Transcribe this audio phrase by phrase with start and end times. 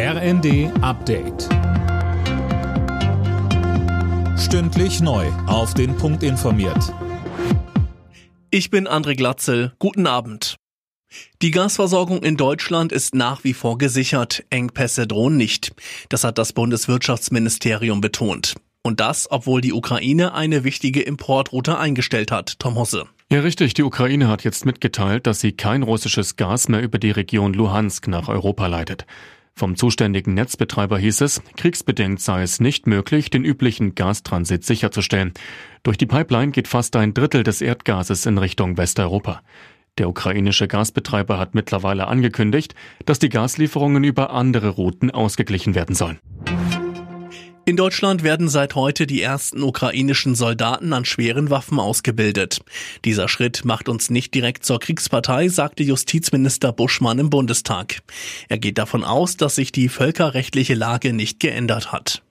[0.00, 1.48] RND Update.
[4.38, 5.26] Stündlich neu.
[5.48, 6.94] Auf den Punkt informiert.
[8.52, 9.72] Ich bin André Glatzel.
[9.80, 10.54] Guten Abend.
[11.42, 14.44] Die Gasversorgung in Deutschland ist nach wie vor gesichert.
[14.50, 15.72] Engpässe drohen nicht.
[16.10, 18.54] Das hat das Bundeswirtschaftsministerium betont.
[18.84, 22.60] Und das, obwohl die Ukraine eine wichtige Importroute eingestellt hat.
[22.60, 23.06] Tom Hosse.
[23.32, 23.74] Ja, richtig.
[23.74, 28.06] Die Ukraine hat jetzt mitgeteilt, dass sie kein russisches Gas mehr über die Region Luhansk
[28.06, 29.04] nach Europa leitet.
[29.58, 35.32] Vom zuständigen Netzbetreiber hieß es, kriegsbedingt sei es nicht möglich, den üblichen Gastransit sicherzustellen.
[35.82, 39.42] Durch die Pipeline geht fast ein Drittel des Erdgases in Richtung Westeuropa.
[39.98, 46.20] Der ukrainische Gasbetreiber hat mittlerweile angekündigt, dass die Gaslieferungen über andere Routen ausgeglichen werden sollen.
[47.68, 52.60] In Deutschland werden seit heute die ersten ukrainischen Soldaten an schweren Waffen ausgebildet.
[53.04, 57.98] Dieser Schritt macht uns nicht direkt zur Kriegspartei, sagte Justizminister Buschmann im Bundestag.
[58.48, 62.22] Er geht davon aus, dass sich die völkerrechtliche Lage nicht geändert hat.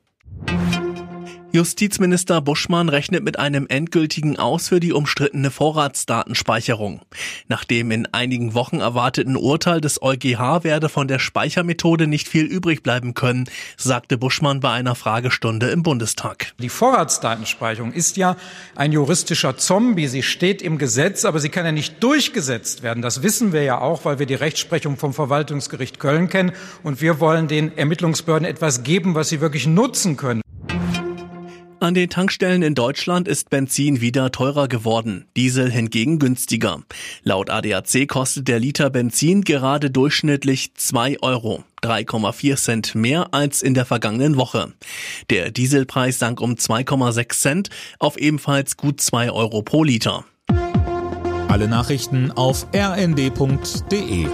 [1.57, 7.01] Justizminister Buschmann rechnet mit einem endgültigen Aus für die umstrittene Vorratsdatenspeicherung.
[7.47, 12.45] Nach dem in einigen Wochen erwarteten Urteil des EuGH werde von der Speichermethode nicht viel
[12.45, 16.53] übrig bleiben können, sagte Buschmann bei einer Fragestunde im Bundestag.
[16.59, 18.37] Die Vorratsdatenspeicherung ist ja
[18.75, 20.05] ein juristischer Zombie.
[20.05, 23.01] Sie steht im Gesetz, aber sie kann ja nicht durchgesetzt werden.
[23.01, 26.51] Das wissen wir ja auch, weil wir die Rechtsprechung vom Verwaltungsgericht Köln kennen.
[26.83, 30.43] Und wir wollen den Ermittlungsbehörden etwas geben, was sie wirklich nutzen können.
[31.79, 36.81] An den Tankstellen in Deutschland ist Benzin wieder teurer geworden, Diesel hingegen günstiger.
[37.21, 43.75] Laut ADAC kostet der Liter Benzin gerade durchschnittlich 2 Euro, 3,4 Cent mehr als in
[43.75, 44.73] der vergangenen Woche.
[45.29, 50.25] Der Dieselpreis sank um 2,6 Cent auf ebenfalls gut 2 Euro pro Liter.
[51.47, 54.27] Alle Nachrichten auf rnd.de